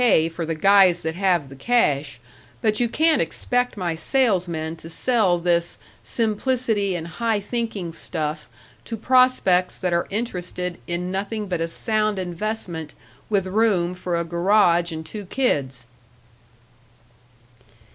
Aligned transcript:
K. 0.03 0.29
for 0.29 0.47
the 0.47 0.55
guys 0.55 1.01
that 1.01 1.13
have 1.13 1.47
the 1.47 1.55
cash, 1.55 2.19
but 2.59 2.79
you 2.79 2.89
can't 2.89 3.21
expect 3.21 3.77
my 3.77 3.93
salesmen 3.93 4.75
to 4.77 4.89
sell 4.89 5.37
this 5.37 5.77
Simplicity 6.01 6.95
and 6.95 7.05
High 7.07 7.39
Thinking 7.39 7.93
stuff 7.93 8.49
to 8.85 8.97
prospects 8.97 9.77
that 9.77 9.93
are 9.93 10.07
interested 10.09 10.79
in 10.87 11.11
nothing 11.11 11.45
but 11.45 11.61
a 11.61 11.67
sound 11.67 12.17
investment 12.17 12.95
with 13.29 13.45
room 13.45 13.93
for 13.93 14.19
a 14.19 14.23
garage 14.23 14.91
and 14.91 15.05
two 15.05 15.25
kids." 15.27 15.85